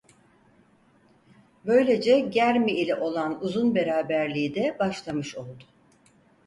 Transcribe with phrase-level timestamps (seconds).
[1.65, 5.63] Böylece Germi ile olan uzun beraberliği de başlamış oldu.